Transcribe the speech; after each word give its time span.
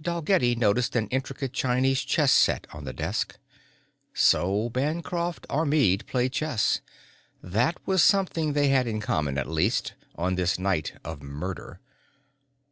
Dalgetty 0.00 0.54
noticed 0.54 0.94
an 0.94 1.08
intricate 1.08 1.52
Chinese 1.52 2.02
chess 2.04 2.30
set 2.30 2.68
on 2.72 2.84
the 2.84 2.92
desk. 2.92 3.36
So 4.14 4.68
Bancroft 4.70 5.44
or 5.50 5.66
Meade 5.66 6.06
played 6.06 6.30
chess 6.32 6.80
that 7.42 7.84
was 7.84 8.00
something 8.00 8.52
they 8.52 8.68
had 8.68 8.86
in 8.86 9.00
common, 9.00 9.38
at 9.38 9.48
least, 9.48 9.94
on 10.14 10.36
this 10.36 10.56
night 10.56 10.92
of 11.04 11.20
murder. 11.20 11.80